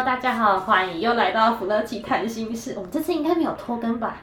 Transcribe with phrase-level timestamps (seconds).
[0.00, 2.72] 大家好，欢迎又来到福乐奇谈心室。
[2.76, 4.16] 我们这次应该没有拖更吧？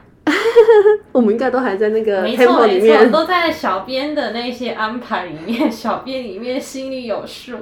[1.12, 7.56] 我们应该都还在那个没错没错，都在小编的那些安排里面，小编里面心里有数。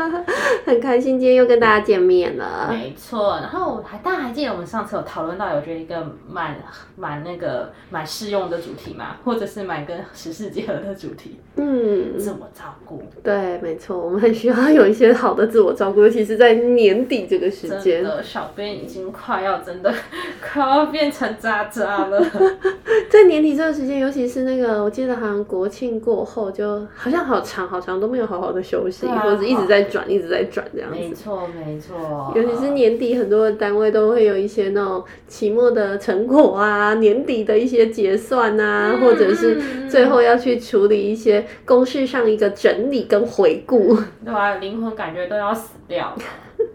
[0.64, 2.68] 很开心今天又跟大家见面了。
[2.70, 6.56] 没错，然后还大家还记得我们上次有讨论到，有觉得一个蛮
[6.96, 11.38] 蛮那个蛮适用的主题嘛，或者是蛮跟时事结合的主题。
[11.56, 13.02] 嗯，自我照顾。
[13.22, 18.02] 对，没错，我们很需要有一些好的自我照顾，尤其是在年底这个时间。
[18.02, 19.92] 真的，小编已经快要真的
[20.40, 22.17] 快要变成渣渣了。
[23.10, 30.96] 在年底这段时间，尤其是那个，我记得好像国庆过后，就好像好长好长都没有好好的休息，啊、或者是一直在转，一直在转这样子。
[30.96, 32.32] 没错，没错。
[32.34, 43.96] 尤其是年底，很多的单位都会有一些那种期末的成果啊，年底的一些结算啊，嗯、或者是最后要去处理一些公事上一个整理跟回顾。
[44.24, 46.14] 对啊，灵魂感觉都要死掉。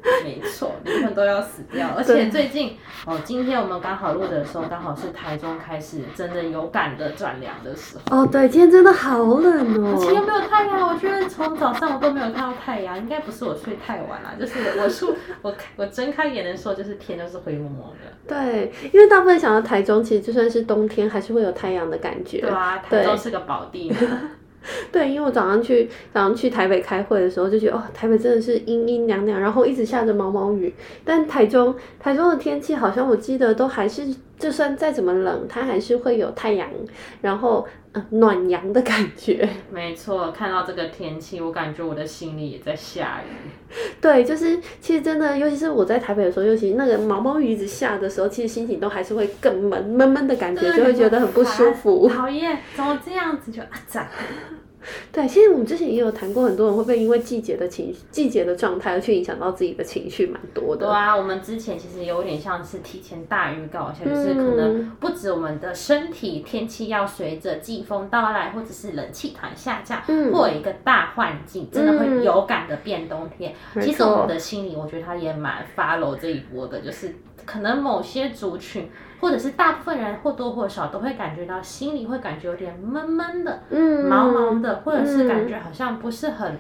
[0.24, 8.24] 没错，灵魂都要死掉，而且最近哦，今天我们刚好录的时候，刚好是台中开始真的有感的转凉的时候。
[8.24, 18.12] 哦，对，今天真的好冷哦，而且又没有太阳，我觉得从早上我都没有看到太阳，应该不是我睡太晚了，就是 我出我我睁开眼的时候，就是天都是灰蒙蒙的。
[18.28, 22.42] 对，因为大部分想到台中，其实就算是冬天，还是会有太阳的感觉。
[22.42, 23.98] 对啊，台中是个宝地嘛。
[24.92, 30.74] 对，因为我早上去早上去台北开会的时候，就觉得哦，台北真的是阴阴凉凉，然后一直下着毛毛雨。
[31.04, 34.04] 但台中台中的天气好像我记得都还是，
[34.44, 36.70] 就算再怎么冷，它还是会有太阳，
[37.22, 39.48] 然后、呃、暖阳的感觉。
[39.72, 43.32] 没错，看到这个天气，我感觉我的心里也在下雨。
[44.02, 52.10] 对，就是其实真的，尤其是我在台北的时候，尤其那个毛毛雨一直下的时候，其实心情都还是会更闷闷闷的感觉，就会觉得很不舒服。
[52.14, 54.10] 讨厌，怎么这样子就啊咋？
[55.12, 60.86] 对，其实我们之前也有谈过，很多人会不会因为季节的情绪、季节的状态而去影响到自己的情绪，蛮多的。
[60.86, 73.54] 对啊，我们之前其实有点像是提前大预告一下，就是可能不止我们的身体天气要随着季风到来，或者是冷气团下降，嗯，或有一个大环境真的会有感的变冬天。
[73.76, 77.16] 嗯，其实我们的心里，我觉得他也蛮 follow 这一波的，就是
[77.46, 78.90] 可能某些族群。
[79.22, 86.58] 或者是大部分人或多或少都会感觉到心里会感觉有点闷闷的，嗯，毛毛的，或者是感觉好像不是很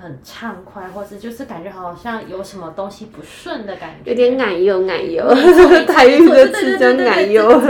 [0.00, 5.26] 很畅快，或是就是感觉好像有什么东西不顺的感觉，有点奶油奶油，
[5.86, 7.62] 台语的词叫奶油，用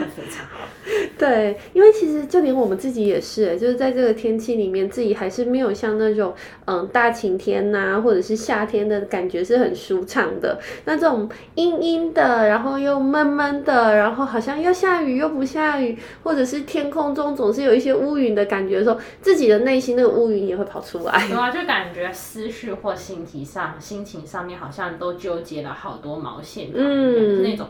[0.00, 0.57] 的非常好。
[1.18, 6.34] 对，因为其实就连我们自己也是，就是在这个天气里面，自己还是没有像那种
[6.64, 10.58] 嗯大晴天呐、啊，或者是夏天的感觉是很舒畅的。
[10.84, 21.26] 那这种阴阴的，然后又闷闷的，然后好像要下雨又不下雨，或者是天空中总是有一些乌云的感觉的时候，自己的内心那个乌云也会跑出来。
[21.28, 27.66] 对啊，就感觉思绪或心情上、心情上面好像都纠结了好多毛线，嗯，那种。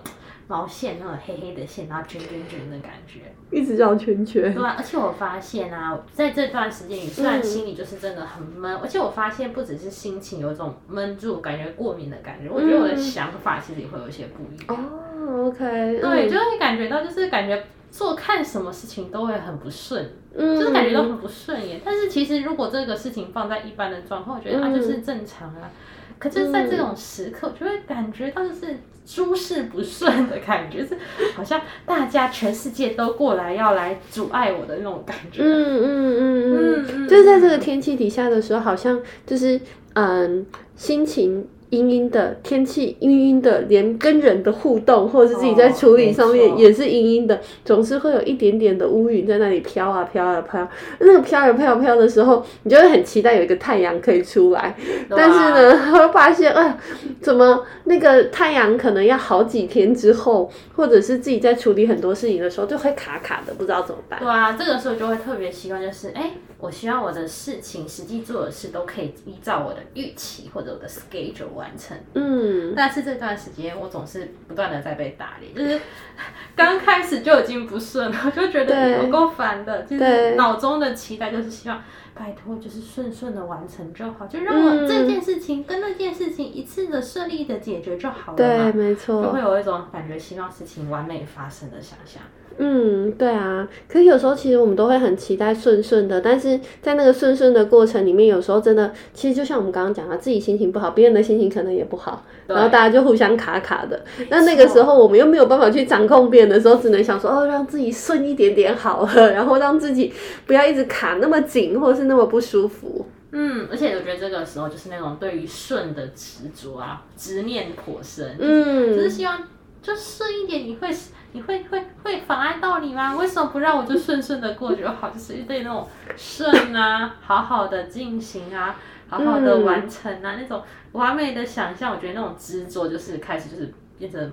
[0.48, 3.20] 毛线那种黑黑的线，然后卷卷卷的感觉，
[3.50, 4.54] 一直绕圈圈。
[4.54, 14.90] 对啊，而且我发现啊，在这段时间里，虽然心里就是真的很闷，嗯，而且我发现不只是心情有一种闷住，感觉过敏的感觉，嗯，我觉得我的想法其实也会有一些不一样。
[15.28, 21.80] 哦，OK，对，就会感觉到，就是感觉做看什么事情都会很不顺，嗯，就是感觉都很不顺眼。
[21.84, 25.70] 但是其实如果这个事情放在一般的状况，我觉得它就是正常啊。
[26.18, 28.76] 可是，在这种时刻，就会感觉到就是
[29.08, 30.98] 诸事不顺的感觉，是
[31.34, 35.40] 好像大家全世界都过来要来阻碍我的那种感觉。
[35.42, 39.58] 嗯嗯嗯嗯，就是在这个天气底下的时候，好像就是
[39.94, 40.44] 嗯，
[40.76, 41.48] 心情。
[41.70, 50.68] 阴阴的天气，阴阴的，连跟人的互动，或者是自己在处理上面也是阴阴的，总是会有一点点的乌云在那里飘啊飘啊飘。
[51.00, 54.74] 那个飘啊飘啊飘的时候，你就会很期待有一个太阳可以出来，
[55.10, 56.78] 但是呢，会发现啊，
[57.20, 64.18] 怎么那个太阳可能要好几天之后，或者是自己在处理很多事情的时候，就会卡卡的，不知道怎么办。
[64.20, 66.32] 对啊，这个时候就会特别习惯，就是哎。
[66.60, 71.96] 我希望我的事情实际做的事都可以依照我的预期或者我的 schedule 完成。
[72.14, 75.80] 嗯，但是这段时间我总是不断的在被打脸，就是
[76.56, 81.80] 刚开始就已经不顺了，我就觉得有够烦的，就是脑中的期待就是希望
[82.12, 88.36] 拜托，就是顺顺的完成就好，就让我这件事情跟那件事情一次的顺利的解决就好了。
[88.36, 92.20] 对，没错，就会有一种感觉，希望事情完美发生的想象。
[92.60, 104.04] 嗯，对啊，可是有时候其实我们都会很期待顺顺的，但是在那个顺顺的过程里面，有时候真的，其实就像我们刚刚讲的，自己心情不好，别人的心情可能也不好，然后大家就互相卡卡的。
[104.28, 110.12] 那那个时候我们又没有办法去掌控别人的时候，只能想说哦，让自己顺一点点好了，然后让自己
[110.44, 113.06] 不要一直卡那么紧，或是那么不舒服。
[113.30, 118.36] 嗯，而且我觉得这个时候就是那种对于顺的执着啊，执念颇深。
[118.40, 119.44] 嗯，只是希望
[119.80, 120.88] 就顺一点，你会。
[121.32, 123.14] 你会会会妨碍到你吗？
[123.16, 125.10] 为什么不让我就顺顺的过就好？
[125.10, 125.86] 就是一对那种
[126.16, 128.74] 顺啊，好好的进行啊，
[129.08, 134.32] 好好的完成啊，那种完美的想象，我觉得那种执着就是开始就是变成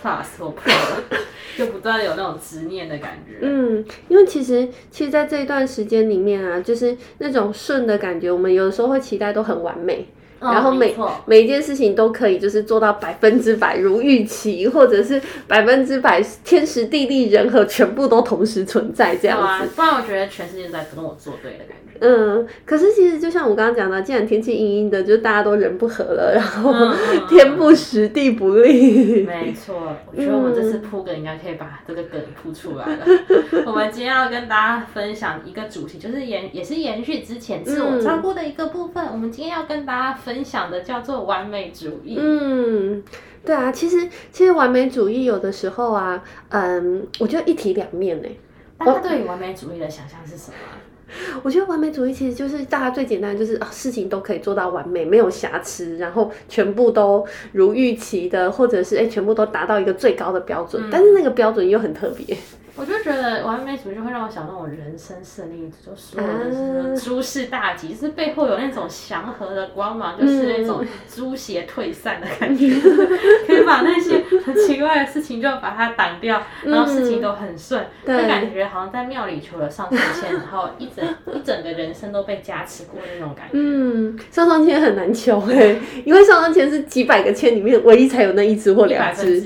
[0.00, 1.18] plus 或 pro，
[1.56, 3.38] 就不断有那种执念的感觉。
[3.42, 10.08] 嗯，因为其实其实，在这一段时间里面啊，就是那种顺的感觉，我们有的时候会期待都很完美。
[10.40, 19.44] 然后每、哦、每一件事情都可以就是做到百分之百如预期，或者是百分之百天时地利人和全部都同时存在这样子。
[19.44, 21.82] 啊、不然我觉得全世界都在跟我作对的感觉。
[21.98, 26.70] 嗯，可是其实就像我刚刚讲的，既然天气阴阴的，就大家都人不和了，然后
[27.26, 29.22] 天不时地不利。
[29.22, 33.06] 嗯、没错，我觉得我们这次铺梗应该可以把这个梗铺出来了。
[33.64, 39.02] 我们今天要跟大家分享一个主题，就是延也是延续之前自我照顾的一个部分。
[39.06, 42.16] 嗯、我们今天要跟大家分享的叫做完美主义。
[42.18, 43.00] 嗯，
[43.44, 48.28] 对啊，其实其实完美主义有的时候啊，嗯，我觉得一体两面呢。
[48.76, 50.56] 大家对于完美主义的想象是什么？
[51.44, 62.36] 我觉得完美主义其实就是大家最简单的，就是啊，事情都可以做到完美，没有瑕疵，然后全部都如预期的，或者是哎，全部都达到一个最高的标准，嗯、但是那个标准又很特别。
[62.78, 72.68] 我就觉得完美主义就会让我想到我人生胜利，就所有的诸事大吉，就是背后有那种祥和的光芒，就是那种诸邪退散的感觉，
[73.46, 81.02] 可以把那些很奇怪的事情就把它挡掉，然后事情都很顺，就感觉好像在庙里求了上上签，然后一整
[81.34, 83.52] 一整个人生都被加持过那种感觉。
[83.54, 89.42] 嗯，上上签很难求哎，因为上上签是几百个签里面唯一才有那一只或两支。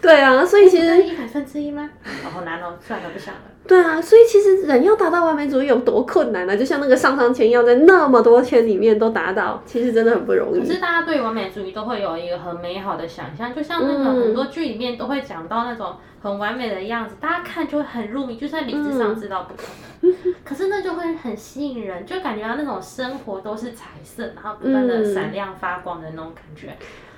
[0.00, 1.90] 对啊，所以其实一百分之一吗？
[2.22, 3.40] 好难哦，算了，不想了。
[3.66, 6.56] 对啊，所以其实人要达到完美主义有多困难呢、啊？
[6.56, 10.60] 就像那个上上签要在那么多签里面都达到，其实真的很不容易。
[10.60, 19.62] 可是大家对完美主义都会有一个很美好的想象，就像那个很多剧里面都会讲到那种很完美的样子，嗯、大家看就会很入迷，就算理智上知道不可
[20.02, 26.76] 能，嗯、可是那就会很吸引人，就感觉到那种生活都是彩色，然后不断的闪亮发光的那种感觉。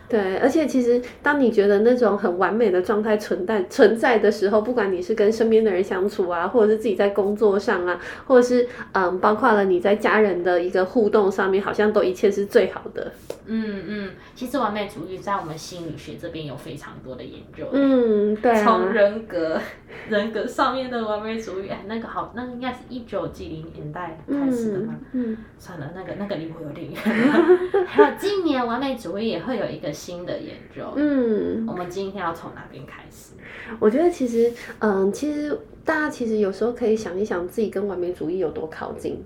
[0.08, 13.12] 对，而且其实当你觉得那种很完美的状态存在存在的时候，不管你是跟身边的人相处啊，或者是自己在工作上啊，或者是嗯，包括了你在家人的一个互动上面，好像都一切是最好的。
[13.50, 17.66] 嗯嗯，其实完美主义在我们心理学这边有非常多的研究。
[17.72, 18.64] 嗯，对啊。
[18.64, 19.60] 从人格
[20.08, 24.94] 人格上面的完美主义，哎，那个好，那个应该是一九几零年代开始的吗？
[25.12, 25.32] 嗯。
[25.32, 26.96] 嗯算了，那个那个离我有点远。
[27.84, 29.92] 还有今年完美主义也会有一个。
[29.98, 33.32] 新的研究，嗯，我们今天要从哪边开始？
[33.80, 39.24] 我觉得其实，嗯，其实大家其实有时候可以想一想，自己跟完美主义有多靠近。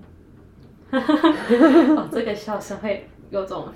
[0.91, 3.67] 哦，这个笑声会有种。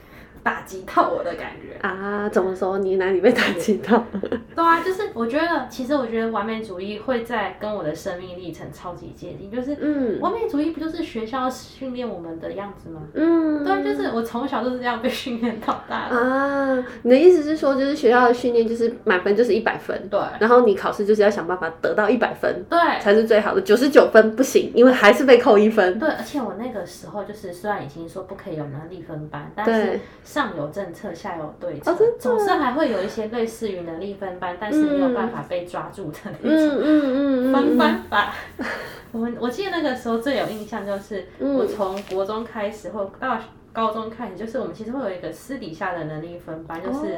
[0.44, 2.27] 打击到我的感觉啊？
[2.29, 2.77] 怎么说？
[2.77, 4.03] 你哪里被打击到？
[4.56, 9.51] 对啊，就是我觉得，其实我觉得完美主义会在跟我的生命历程超级接近。
[9.51, 13.01] 就是，嗯，完美主义不就是学校训练我们的样子吗？
[13.13, 16.86] 嗯，对，就是我从小就是这样被训练到大的啊。
[17.03, 23.62] 你的意思是说，就是学校的训练就是满分就是一百分，对，然后你考试就是要想办法得到一百分，对，才是最好的。
[23.62, 26.00] 九十九分不行，因为还是被扣一分。
[26.00, 30.00] 对，而且我那个时候就是虽然已经说不可以有能力分班，但是。
[30.27, 36.84] 上有政策，下有对策，总是还会有一些类似于能力分班，但是没有办法被抓住的那种
[37.53, 38.34] 分班法。
[39.13, 43.39] 我们我记得那个时候最有印象就是，我从国中开始或到
[43.72, 47.17] 高中开始，就是我们其实会有一个私底下的能力分班，就是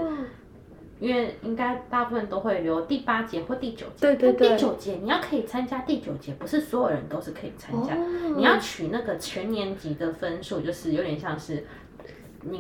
[1.00, 7.96] 因为应该大部分都会留第八节或第九节，对对对，第九节你要可以参加第九节，不是所有人都是可以参加，
[8.36, 11.66] 你要取那个全年级的分数，就是有点像是。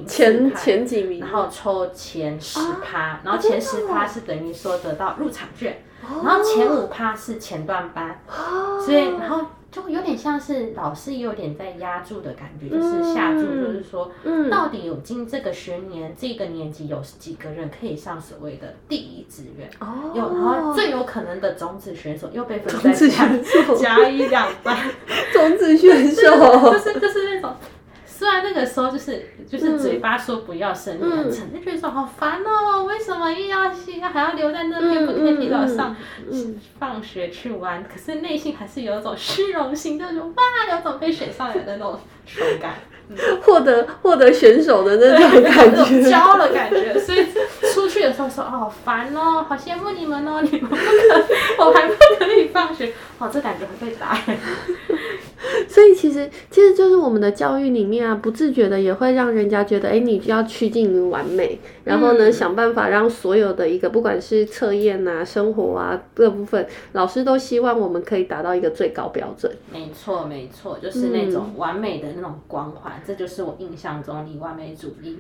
[0.06, 14.12] 前前几名，然后抽前十趴，哦、然后前十趴是等于说得到入场券，哦、然后前五趴是前段班，哦、所以然后就有点像是老师也有点在压住的感觉，就是下注，就是说，
[14.50, 19.70] 到底有进这个学年这个年级有几个人可以上所谓的第一志愿？
[19.80, 23.08] 哦，有，然后最有可能的种子选手又被分在
[23.76, 24.76] 甲乙两班，
[25.32, 27.56] 种子选手就是就是那种。
[28.20, 35.96] 虽然那个时候就是就是嘴巴说不要胜利很成，就觉得说好烦哦，为什么又要去，还要留在那边不可以提早上
[36.78, 37.82] 放学去玩？
[37.82, 42.74] 可是内心还是有一种虚荣心，就是哇，有种被选上来的那种爽感，
[43.42, 47.00] 获得获得选手的那种感觉，骄傲的感觉。
[47.00, 47.26] 所以
[47.74, 54.20] 出去的时候说哦，好烦哦，好羡慕你们哦， 你们不可，我还不可以放学，哦，这感觉会被打。
[55.68, 69.52] 所以其实其实就是我们的教育里面啊，不自觉的也会让人家觉得，哎，你就要趋近于完美，然后呢，想办法让所有的一个不管是测验啊、生活啊各部分，老师都希望我们可以达到一个最高标准。
[69.72, 75.18] 没错，没错，就是那种完美的那种光环，嗯、这就是我印象中你完美主义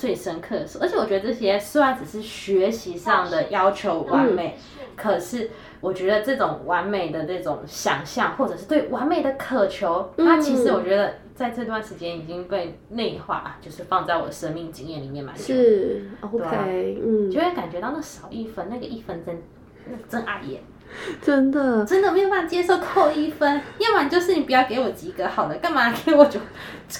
[0.00, 0.84] 最深刻的时候。
[0.84, 5.50] 而且我觉得这些虽然只是学习上的要求完美，嗯、可是。
[5.82, 15.42] 我觉得这种完美的这种想象，或者是对完美的渴求，它其实我觉得在这段时间已经被内化，就是放在我的生命经验里面蛮久。
[15.42, 19.42] 是，OK，嗯，就会感觉到那少一分，那个一分真，
[19.86, 20.60] 那真碍眼，
[21.22, 26.38] 真的，真的没有办法接受扣一分，要不然就是你不要给我及格好了，干嘛给我就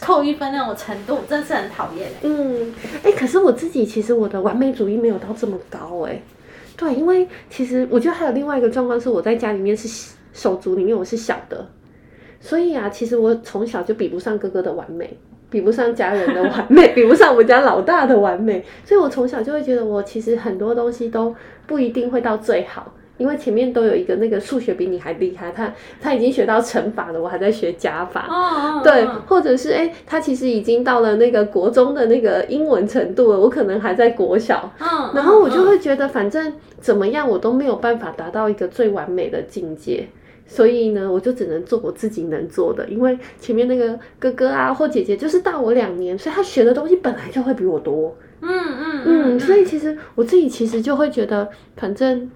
[0.01, 2.09] 扣一分那种程度，真是很讨厌。
[2.23, 6.23] 嗯，哎、欸，可是我自己其实我的完美主义没有到这么高哎、欸。
[6.77, 11.69] 对，因为其实我觉得还有另外一个状况是，我在家里面是手足里面我是小的，
[12.41, 15.19] 所以啊，其实我从小就比不上哥哥的完美，
[15.51, 21.35] 比不上家人的完美， 比不上我们家老大的完美，所以我从小就会觉得我其实很多东西都
[21.67, 22.95] 不一定会到最好。
[23.21, 28.27] 因为前面都有一个那个数学比你还厉害，他他已经学到乘法了，我还在学加法。
[28.31, 34.73] 哦，对，或者是哎，他其实已经到了那个国中的那个英文程度了，我可能还在国小。
[34.81, 40.09] 嗯，然后我就会觉得，反正怎么样，我都没有办法达到一个最完美的境界，
[40.47, 42.89] 所以呢，我就只能做我自己能做的。
[42.89, 48.17] 因为前面那个哥哥啊或姐姐就是大我两年，所以他学的东西本来就会比我多。
[48.41, 51.47] 嗯嗯嗯，所以其实我自己其实就会觉得，
[51.77, 52.31] 反正。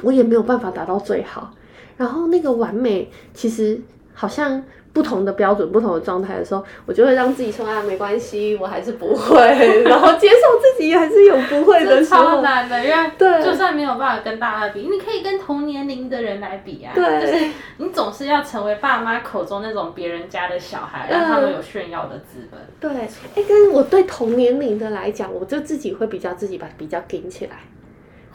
[0.00, 1.52] 我也没有办法达到最好，
[1.96, 3.80] 然后那个完美其实
[4.14, 9.38] 好像不同的标准、不同的状态的时候，我就会让自己说啊，没关系，我还是不会，
[9.88, 12.24] 然后接受自己还是有不会的时候。
[12.24, 16.92] 超难的，因为对，就算没有办法跟大家比，你可以跟同年龄的人来比啊。
[16.94, 22.60] 对，就是你总是要成为爸妈口中那种别人家的小孩，让他们有炫耀的资本。
[22.78, 22.90] 对，
[23.34, 27.52] 哎，跟我对同年龄的来讲，我就自己会比较自己把比较顶起来。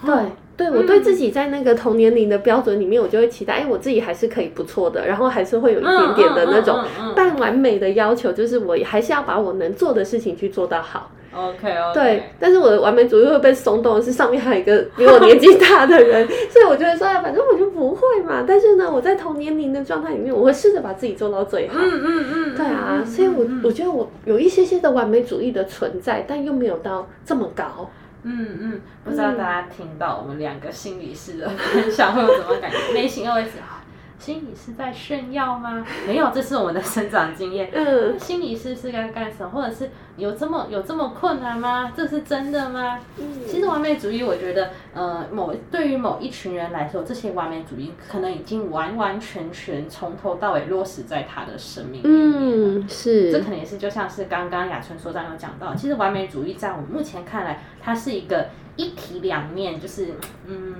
[0.06, 0.14] 对。
[0.58, 6.84] 对，我对自己在那个同年龄的标准里面，我就会期待，哎，我自己还是可以不错的，然后还是会有一点点的那种
[7.16, 11.12] 半完美的要求，就是我还是要把我能做的事情去做到好。
[11.32, 11.94] OK OK。
[11.94, 18.44] 对，但是我的完美主义会被松动是上面还有一个比我年纪大的人， 所以我就会说，哎，反正我就不会嘛。
[18.48, 21.76] 但是呢，我在同年龄的状态里面，我会试着把自己做到最好。
[21.78, 22.56] 嗯嗯嗯。
[22.56, 27.88] 对啊，所以我我觉得我有一些些的完美主义的存在，但又没有到这么高。
[28.30, 32.94] 嗯嗯，不知道大家听到我们两个心理师的分享会有什么感觉？
[32.94, 33.82] 内心 OS 啊，
[34.20, 35.86] 心理师在炫耀吗？
[36.06, 37.70] 没有，这是我们的生长经验。
[37.72, 39.50] 嗯，心理师是该干什么？
[39.50, 41.92] 或者是有这么有这么困难吗？
[41.96, 43.00] 这是真的吗？
[43.18, 52.80] 嗯，其实完美主义，我觉得，呃，某对于某一群人来说，这些完美主义可能已经完完全全从头到尾落实在他的生命里面了。
[52.80, 53.32] 嗯，是。
[53.32, 60.16] 这可能也是就像是刚刚雅纯所长有讲到，其实完美主义在我们目前看来，它是一个一体两面，就是
[60.48, 60.76] 嗯。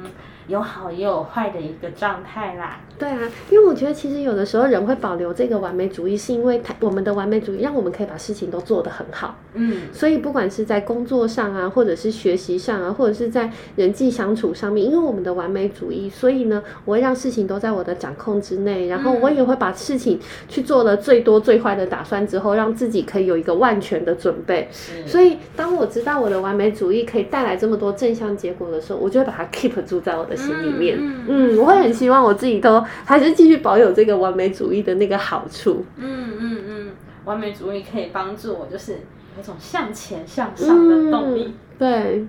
[0.48, 2.80] 有好也有坏的一个状态啦。
[3.00, 3.20] 对啊，
[3.52, 9.36] 因为我觉得其实有的时候人会保留这个完美主义，是因为他我们的完美主义让我们可以把事情都做得很好。
[9.54, 24.68] 嗯，所以不管是在工作上啊，或者是学习上啊，或者是在人际相处上面，因为我们的完美主义，所以呢，我会让事情都在我的掌控之内，然后我也会把事情去做了最多最坏的打算之后，让自己可以有一个万全的准备。
[25.06, 30.98] 所以当我知道我的完美主义可以带来这么多正向结果的时候，我就会把它 keep 住在我的心里面。
[31.00, 32.84] 嗯，嗯，我会很希望我自己都。
[33.06, 35.86] 还是继续保有这个完美主义的那个好处。
[35.98, 36.92] 嗯嗯嗯，
[37.26, 41.46] 完美主义可以帮助我，就是有一种向前向上的动力。
[41.46, 41.54] 嗯。
[41.78, 42.26] 对，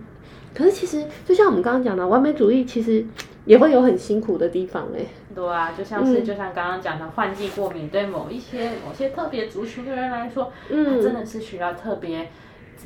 [0.54, 3.04] 可是其实就像我们刚刚讲的，完美主义其实
[3.44, 5.04] 也会有很辛苦的地方哎。
[5.34, 12.28] 对啊，就像是就像刚刚讲的换季过敏，对某一些某些特别族群的人来说，嗯，真的是需要特别。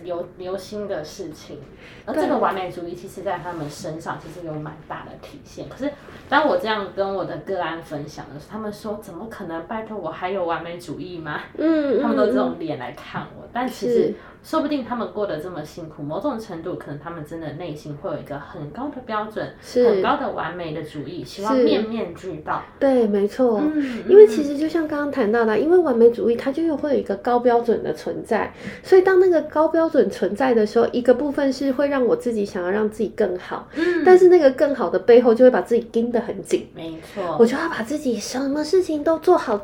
[0.02, 1.58] 流流行的事情，
[2.06, 5.68] 而这个完美主义其实在他们身上其实有蛮大的体现。
[5.68, 5.92] 可是
[6.28, 9.66] 当我这样跟我的个案分享的时候，他们说怎么可能？
[9.66, 11.40] 拜托我还有完美主义吗？
[11.56, 14.14] 嗯，他们都这种脸来看我，但其实。
[14.42, 22.62] 说不定他们过得这么辛苦，某种程度可能他们真的内心会有一个很高的标准，是很高的完美的主义，希望面面俱到。
[22.78, 23.60] 对，没错。
[23.62, 36.68] 嗯，因为其实就像刚刚谈到的，因为完美主义它就又会有一个高标准的存在，所以当那个高标准存在的时候，一个部分是会让我自己想要让自己更好，嗯，但是那个更好的背后就会把自己盯得很紧。
[36.74, 39.60] 没错，我就要把自己什么事情都做好。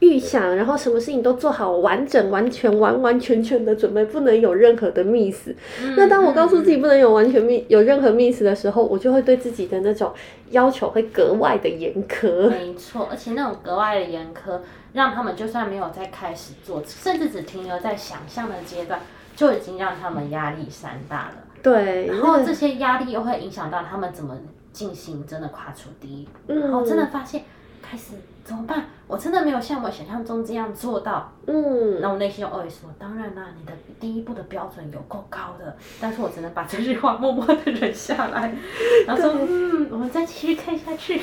[0.00, 5.50] 预想，然后什么事情都做好完整、完全、完完全全的准备，不能有任何的 miss。
[5.82, 10.12] 嗯、那当我告诉自己不能有完全 miss、有任何 miss 的时候，我就会对自己的那种
[10.50, 12.48] 要求会格外的严苛。
[12.48, 14.60] 没错，而且那种格外的严苛，
[14.92, 19.00] 让他们就算没有再开始做，甚至只停留在想象的阶段，
[19.34, 21.34] 就已经让他们压力山大了。
[21.60, 24.38] 对，然后这些压力又会影响到他们怎么
[24.72, 27.42] 进行真的跨出第一步，然后真的发现。
[27.80, 28.12] 开始
[28.48, 28.86] 怎么办？
[29.06, 31.30] 我真的没有像我想象中这样做到。
[31.46, 38.54] 嗯，那我内心就 always 说，当然啦，你的第一步的标准有够高的，但是我只能把这句话默默的忍下来，
[39.06, 41.20] 然后说，嗯，我们再继续看下去。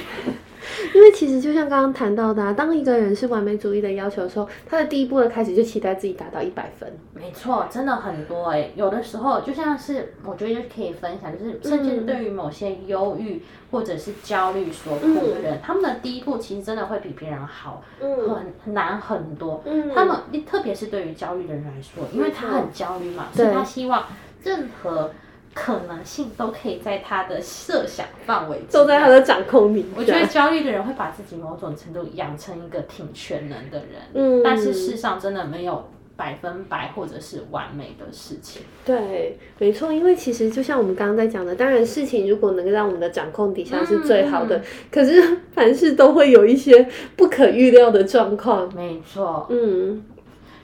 [0.95, 6.91] 因为其实就像刚刚谈到的啊，当一个人是完美主义的要求的时候，他的第一步的开始就期待自己达到一百分。
[7.13, 19.63] 没错，真的很多哎、欸，有的时候就像是我觉得可以分享，就是甚至对于某些忧郁或者是焦虑所苦的人，嗯、他们的第一步其实真的会比别人好，嗯、很难很多。
[19.65, 24.05] 嗯、他们特别是对于焦虑的人来说，因为他很焦虑嘛，所以他希望
[24.43, 25.11] 任何。
[25.57, 29.85] 可能性都可以在他的设想范围，都在他的掌控里。
[29.95, 38.61] 我觉得焦虑的人会把自己某种程度养成一个挺全能的人，嗯，但是世上真的没有百分百或者是完美的事情。
[38.85, 48.73] 对，没错，因为其实就像我们刚刚在讲的，当然事情如果能够让我们的掌控底下是最好的，嗯、 可是凡事都会有一些不可预料的状况。
[48.73, 50.03] 没错，嗯，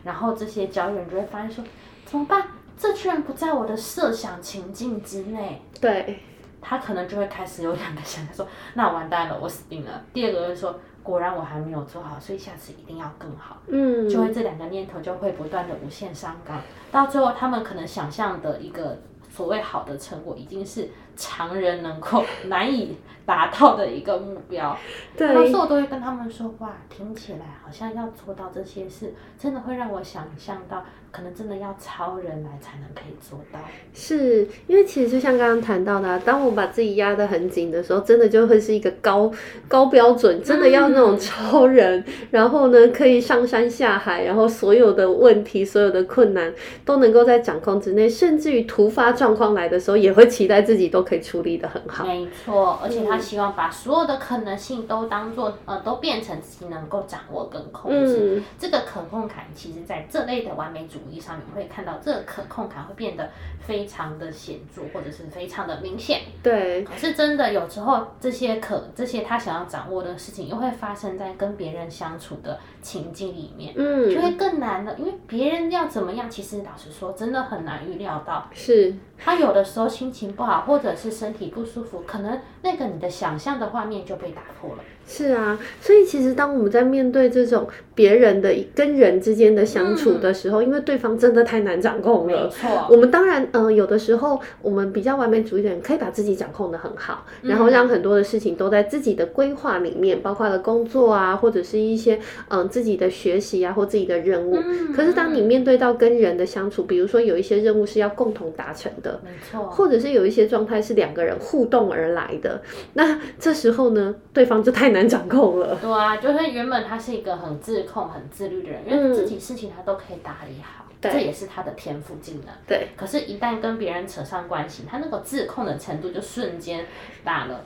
[0.04, 1.64] 然后这些交易人就会发现说，
[2.06, 2.44] 怎么办？
[2.78, 6.18] 这居然不在我的设想情境之内，对，
[6.60, 10.04] 他可能就会开始有两个想法，说那完蛋了，我死定了。
[10.12, 13.58] 第二个就是说，果然我还没有做好，所以下次一定要更好。
[13.68, 24.78] 嗯，就会这两个念头就会不断的无限上纲，到最后他们可能想象的一个所谓好的成果，已经是常人能够难以达到的一个目标。
[25.18, 30.84] 对，所以我都会跟他们说，哇，听起来好像要做到这些事，真的会让我想象到。
[31.12, 33.60] 可能真的要超人来才能可以做到，
[33.94, 39.30] 是因为其实就像刚刚谈到的，当我把自己压得很紧的时候，真的就会是一个高
[39.68, 46.54] 高标准，真的要那种超人，嗯、然后呢可以上山下海，然后所有的问题、所有的困难
[46.86, 52.06] 都能够在掌控之内，甚至于突发状况来的时候，也会期待自己都可以处理得很好。
[52.06, 58.38] 没错，而且他希望把所有的可能性都当做呃，都变成自己能够掌握跟控制。
[58.38, 61.01] 嗯、这个可控感，其实在这类的完美主义。
[61.02, 66.22] 主义上面会看到这个可控感会变得非常的显著，或者是非常的明显。
[66.44, 74.96] 对，可是真的有时候这些可这些他想要掌握的事情，又会发生在跟别人相处的情境里面，嗯，就会更难了。
[74.98, 78.48] 因为别人要怎么样，其实老实说，真的很难预料到。
[78.54, 84.84] 是，他有的时候心情不好，或者是身体不舒服，可能那个你的想象的画面就被打破了。
[85.12, 92.46] 是啊，所以其实当我们在面对这种别人的跟人之间的相处的时候，嗯、因为对方真的太难掌控了。
[92.46, 102.16] 没错，我们当然，嗯、呃，有的时候我们比较完美主义的人可以把自己掌控的很好，嗯、然后让很多的事情都在自己的规划里面，包括了工作啊，或者是一些
[102.48, 104.56] 嗯、呃、自己的学习啊，或自己的任务。
[104.56, 112.62] 嗯、可是当你面对到跟人的相处，比如说有一些任务是要共同达成的，没错，或者是有一些状态是两个人互动而来的，
[112.94, 115.76] 那这时候呢，对方就太难掌控了。
[115.82, 122.54] 对啊，就是原本他是一个很自控、很自律的人，因为自己事情他都可以打理好，嗯、这也是他的天赋技能。
[122.68, 126.86] 对，可是，一旦跟别人扯上关系，他那个自控的程度就瞬间
[127.24, 127.62] 打了，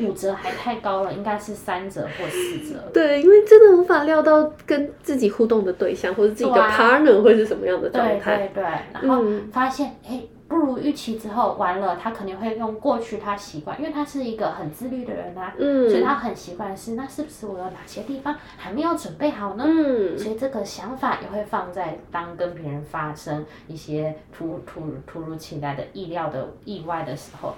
[0.00, 2.80] 五折还太高了，应该是三折或四折。
[2.92, 8.36] 对，因为真的无法料到跟自己互动的对象或者自己的 partner 会是什么样的状态。
[8.36, 10.28] 对对对，然后发现，哎、嗯。
[10.48, 19.64] 不如预期之后完了，他肯定会用过去他习惯，因为他是一个很自律的人啊，嗯、所以他很习惯是那是不是我有哪些地方还没有准备好呢？
[19.66, 27.54] 嗯、所以这个想法也会放在当跟别人发生一些突突突如其来的意料的意外的时候，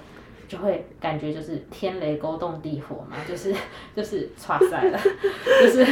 [0.49, 3.55] 就会感觉就是天雷勾动地火嘛，就是
[3.95, 4.99] 就是 剉赛了，
[5.63, 5.87] 就是。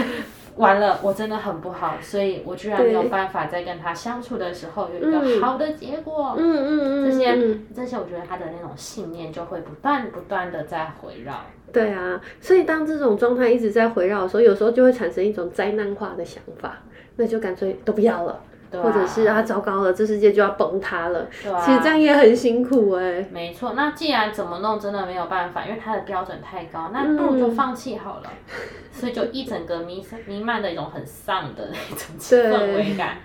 [0.58, 6.34] 完了，我真的很不好，所以我居然没有办法在跟他相处的时候有一个好的结果。
[6.36, 11.44] 嗯嗯嗯，这些这些，我觉得他的那种信念就会不断不断的在回绕。
[11.72, 16.78] 对啊，所以当这种状态一直在回绕的时候，有时候就会产生一种灾难化的想法，
[17.16, 18.40] 那就干脆都不要了。
[18.72, 21.26] 啊、或者是啊，糟糕了，这世界就要崩塌了。
[21.42, 23.28] 对啊，其实这样也很辛苦哎、欸。
[23.32, 28.30] 没错，那既然怎么弄真的没有办法，因为他的标准太高，那不如就放弃好了。
[28.50, 28.54] 嗯、
[28.92, 33.18] 所以就一整个弥弥漫的一种很丧的那种氛围感。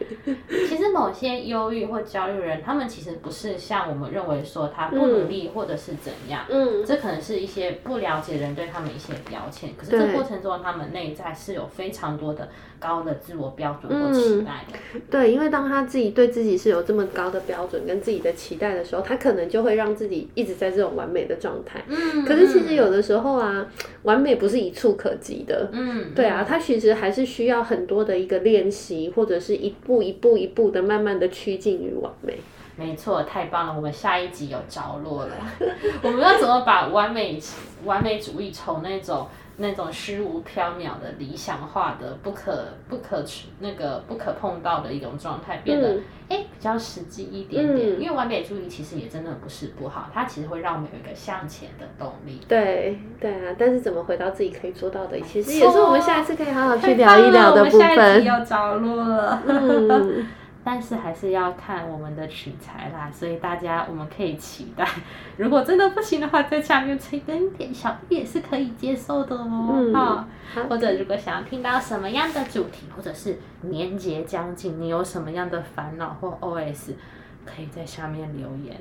[0.48, 6.42] 其实某些忧郁或焦虑人，他们其实不是像我们认为说他不努力或者是怎样。
[6.50, 6.84] 嗯。
[6.86, 9.72] 这可能是一些不了解人对他们一些标签。
[9.78, 12.50] 可是这过程中，他们内在是有非常多的
[12.84, 14.66] 高的自我标准或期待。
[14.94, 15.32] 嗯、对。
[15.32, 21.82] 因为当他自己对自己是有这么高的标准跟自己的期待的时候，他可能就会让自己一直在这种完美的状态。
[21.88, 23.66] 嗯，可是其实有的时候啊，
[24.04, 25.70] 完美不是一触可及的。
[25.72, 32.38] 嗯，对啊，他其实还是需要很多的一个练习，或者是一步一步一步的慢慢的趋近于完美。
[32.76, 33.74] 没错，太棒了！
[33.76, 35.36] 我们下一集有着落了，
[36.02, 37.40] 我们要怎么把完美
[37.86, 39.28] 完美主义从那种。
[39.58, 43.24] 那种虚无缥缈的理想化的不可不可
[43.60, 48.00] 那个不可碰到的一种状态，变得哎、比较实际一点点。
[48.00, 52.42] 嗯、因为完美主义其实也真的不是不好，它其实会让我们有一个向前的动力。
[52.48, 57.82] 对对啊，但是怎么回到自己可以做到的，其实也是我们下一次可以好好去聊一聊的部分。
[57.82, 59.44] 我们下一集要着落了。
[59.48, 60.28] 嗯
[60.64, 64.88] 但是还是要看我们的取材啦，所以大家我们可以期待，
[65.38, 69.68] 如果真的不行的话，在下面催更一点，小也是可以接受的哦。
[69.70, 70.28] 嗯，好，
[70.70, 76.94] 或者如果想要听到什么样的主题，或者是年节将近，你有什么样的烦恼或 OS，
[77.46, 78.76] 可以在下面留言。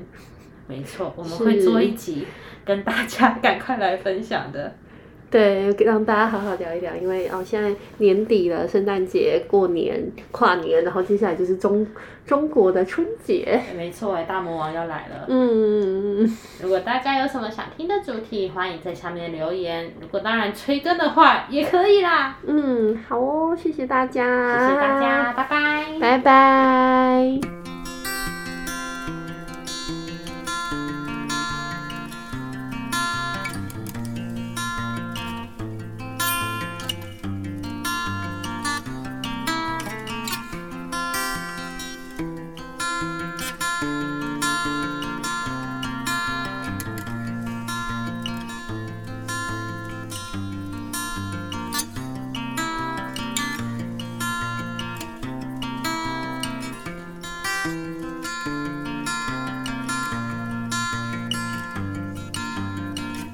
[0.68, 2.26] 没错，我们会做一集
[2.64, 4.72] 跟大家 赶快来分享的。
[5.32, 11.86] 对，让大家好好聊一聊，因为哦，现在年底了，圣诞节、过年、跨年，然后接下来就是中
[12.26, 13.58] 中国的春节。
[13.74, 15.24] 没错，大魔王要来了。
[15.28, 19.94] 嗯，如果大家有什么想听的主题，欢迎在下面留言。
[20.02, 22.36] 如果当然催更的话，也可以啦。
[22.46, 27.61] 嗯，好哦，谢谢大家，谢谢大家，拜拜，拜拜。